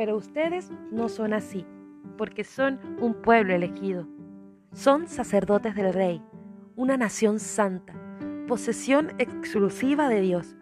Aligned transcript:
Pero 0.00 0.16
ustedes 0.16 0.70
no 0.90 1.10
son 1.10 1.34
así, 1.34 1.66
porque 2.16 2.42
son 2.42 2.80
un 3.02 3.12
pueblo 3.12 3.52
elegido. 3.52 4.08
Son 4.72 5.06
sacerdotes 5.06 5.74
del 5.74 5.92
Rey, 5.92 6.22
una 6.74 6.96
nación 6.96 7.38
santa, 7.38 7.92
posesión 8.48 9.12
exclusiva 9.18 10.08
de 10.08 10.22
Dios. 10.22 10.56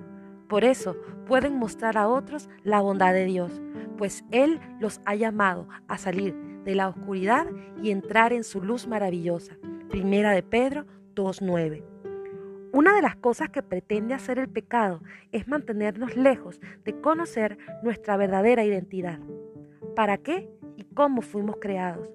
Por 0.49 0.65
eso 0.65 0.97
pueden 1.25 1.55
mostrar 1.57 1.97
a 1.99 2.09
otros 2.09 2.51
la 2.65 2.81
bondad 2.81 3.13
de 3.13 3.27
Dios, 3.27 3.63
pues 3.97 4.25
Él 4.33 4.59
los 4.81 5.01
ha 5.05 5.15
llamado 5.15 5.69
a 5.87 5.99
salir 5.99 6.35
de 6.65 6.75
la 6.75 6.89
oscuridad 6.89 7.47
y 7.81 7.93
entrar 7.93 8.33
en 8.33 8.43
su 8.43 8.61
luz 8.61 8.89
maravillosa. 8.89 9.57
Primera 9.89 10.33
de 10.33 10.43
Pedro 10.43 10.85
2.9. 11.15 11.85
Una 12.73 12.95
de 12.95 13.01
las 13.01 13.17
cosas 13.17 13.49
que 13.49 13.63
pretende 13.63 14.13
hacer 14.13 14.39
el 14.39 14.49
pecado 14.49 15.01
es 15.33 15.49
mantenernos 15.49 16.17
lejos 16.17 16.61
de 16.85 17.01
conocer 17.01 17.57
nuestra 17.83 18.17
verdadera 18.19 18.63
identidad. 18.63 19.19
¿Para 19.97 20.19
qué 20.19 20.51
y 20.77 20.85
cómo 20.85 21.23
fuimos 21.23 21.57
creados? 21.61 22.11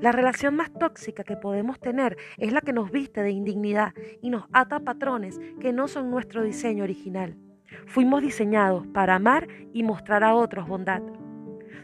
La 0.00 0.10
relación 0.10 0.56
más 0.56 0.72
tóxica 0.72 1.22
que 1.22 1.36
podemos 1.36 1.78
tener 1.78 2.16
es 2.36 2.52
la 2.52 2.62
que 2.62 2.72
nos 2.72 2.90
viste 2.90 3.22
de 3.22 3.30
indignidad 3.30 3.94
y 4.20 4.30
nos 4.30 4.44
ata 4.52 4.76
a 4.76 4.80
patrones 4.80 5.40
que 5.60 5.72
no 5.72 5.86
son 5.86 6.10
nuestro 6.10 6.42
diseño 6.42 6.82
original. 6.82 7.36
Fuimos 7.86 8.22
diseñados 8.22 8.86
para 8.88 9.14
amar 9.14 9.46
y 9.72 9.84
mostrar 9.84 10.24
a 10.24 10.34
otros 10.34 10.66
bondad. 10.66 11.02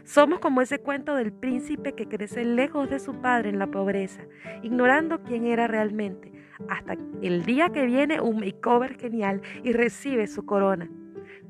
Somos 0.03 0.39
como 0.39 0.61
ese 0.61 0.79
cuento 0.79 1.15
del 1.15 1.31
príncipe 1.31 1.93
que 1.93 2.09
crece 2.09 2.43
lejos 2.43 2.89
de 2.89 2.99
su 2.99 3.21
padre 3.21 3.49
en 3.49 3.59
la 3.59 3.67
pobreza, 3.67 4.23
ignorando 4.61 5.23
quién 5.23 5.45
era 5.45 5.67
realmente, 5.67 6.32
hasta 6.69 6.95
el 7.21 7.45
día 7.45 7.69
que 7.69 7.85
viene 7.85 8.21
un 8.21 8.39
makeover 8.39 8.95
genial 8.95 9.41
y 9.63 9.73
recibe 9.73 10.27
su 10.27 10.45
corona. 10.45 10.89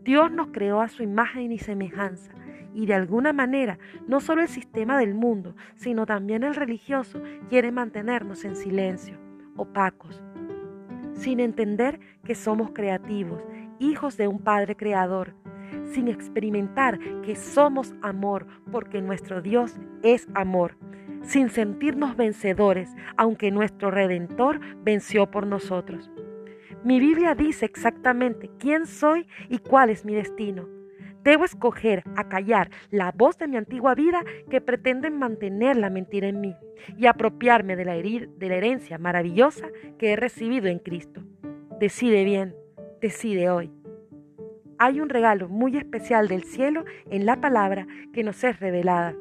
Dios 0.03 0.31
nos 0.31 0.47
creó 0.47 0.81
a 0.81 0.89
su 0.89 1.03
imagen 1.03 1.51
y 1.51 1.59
semejanza, 1.59 2.33
y 2.73 2.85
de 2.85 2.93
alguna 2.93 3.33
manera 3.33 3.77
no 4.07 4.19
solo 4.19 4.41
el 4.41 4.47
sistema 4.47 4.97
del 4.97 5.13
mundo, 5.13 5.55
sino 5.75 6.05
también 6.05 6.43
el 6.43 6.55
religioso 6.55 7.21
quiere 7.49 7.71
mantenernos 7.71 8.43
en 8.45 8.55
silencio, 8.55 9.17
opacos, 9.55 10.21
sin 11.13 11.39
entender 11.39 11.99
que 12.23 12.35
somos 12.35 12.71
creativos, 12.71 13.41
hijos 13.79 14.17
de 14.17 14.27
un 14.27 14.39
Padre 14.39 14.75
Creador, 14.75 15.35
sin 15.85 16.07
experimentar 16.07 16.99
que 17.21 17.35
somos 17.35 17.93
amor, 18.01 18.47
porque 18.71 19.01
nuestro 19.01 19.41
Dios 19.41 19.77
es 20.01 20.27
amor, 20.33 20.77
sin 21.23 21.49
sentirnos 21.49 22.15
vencedores, 22.15 22.89
aunque 23.17 23.51
nuestro 23.51 23.91
Redentor 23.91 24.59
venció 24.83 25.29
por 25.29 25.47
nosotros. 25.47 26.11
Mi 26.83 26.99
Biblia 26.99 27.35
dice 27.35 27.65
exactamente 27.65 28.49
quién 28.59 28.85
soy 28.85 29.27
y 29.49 29.59
cuál 29.59 29.89
es 29.89 30.05
mi 30.05 30.15
destino. 30.15 30.67
Debo 31.23 31.45
escoger 31.45 32.03
a 32.17 32.27
callar 32.27 32.69
la 32.89 33.11
voz 33.11 33.37
de 33.37 33.47
mi 33.47 33.55
antigua 33.55 33.95
vida 33.95 34.21
que 34.49 34.59
pretende 34.59 35.09
mantener 35.09 35.77
la 35.77 35.89
mentira 35.89 36.27
en 36.27 36.41
mí 36.41 36.55
y 36.97 37.05
apropiarme 37.05 37.77
de 37.77 37.85
la, 37.85 37.93
de 37.93 38.49
la 38.49 38.55
herencia 38.55 38.97
maravillosa 38.97 39.67
que 39.97 40.11
he 40.11 40.15
recibido 40.17 40.67
en 40.67 40.79
Cristo. 40.79 41.23
Decide 41.79 42.25
bien, 42.25 42.53
decide 42.99 43.49
hoy 43.49 43.71
hay 44.83 44.99
un 44.99 45.07
regalo 45.07 45.47
muy 45.47 45.77
especial 45.77 46.27
del 46.27 46.43
cielo 46.43 46.83
en 47.09 47.25
la 47.25 47.39
palabra 47.39 47.87
que 48.13 48.23
nos 48.23 48.43
es 48.43 48.59
revelada. 48.59 49.15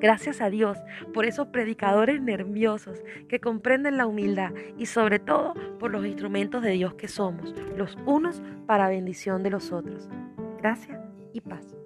Gracias 0.00 0.40
a 0.40 0.50
Dios 0.50 0.78
por 1.14 1.24
esos 1.24 1.48
predicadores 1.48 2.20
nerviosos 2.20 3.02
que 3.28 3.40
comprenden 3.40 3.96
la 3.96 4.06
humildad 4.06 4.52
y 4.76 4.86
sobre 4.86 5.18
todo 5.18 5.54
por 5.78 5.90
los 5.90 6.04
instrumentos 6.04 6.62
de 6.62 6.72
Dios 6.72 6.94
que 6.94 7.08
somos, 7.08 7.54
los 7.76 7.96
unos 8.06 8.42
para 8.66 8.88
bendición 8.88 9.42
de 9.42 9.50
los 9.50 9.72
otros. 9.72 10.08
Gracias 10.58 11.00
y 11.32 11.40
paz. 11.40 11.76